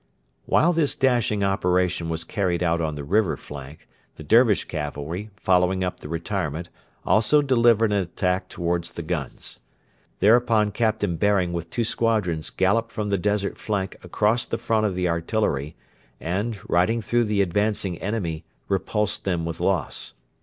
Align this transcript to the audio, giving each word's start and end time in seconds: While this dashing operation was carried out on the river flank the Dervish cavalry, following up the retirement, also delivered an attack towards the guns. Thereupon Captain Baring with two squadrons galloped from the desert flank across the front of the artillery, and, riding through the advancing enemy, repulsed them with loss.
While 0.47 0.73
this 0.73 0.95
dashing 0.95 1.43
operation 1.43 2.09
was 2.09 2.23
carried 2.23 2.63
out 2.63 2.81
on 2.81 2.95
the 2.95 3.03
river 3.03 3.37
flank 3.37 3.87
the 4.15 4.23
Dervish 4.23 4.63
cavalry, 4.65 5.29
following 5.35 5.83
up 5.83 5.99
the 5.99 6.09
retirement, 6.09 6.69
also 7.05 7.43
delivered 7.43 7.91
an 7.93 7.99
attack 7.99 8.49
towards 8.49 8.89
the 8.93 9.03
guns. 9.03 9.59
Thereupon 10.17 10.71
Captain 10.71 11.17
Baring 11.17 11.53
with 11.53 11.69
two 11.69 11.83
squadrons 11.83 12.49
galloped 12.49 12.89
from 12.91 13.11
the 13.11 13.17
desert 13.19 13.59
flank 13.59 13.97
across 14.01 14.43
the 14.45 14.57
front 14.57 14.87
of 14.87 14.95
the 14.95 15.07
artillery, 15.07 15.75
and, 16.19 16.57
riding 16.67 17.03
through 17.03 17.25
the 17.25 17.43
advancing 17.43 17.99
enemy, 17.99 18.43
repulsed 18.69 19.23
them 19.23 19.45
with 19.45 19.59
loss. 19.59 20.15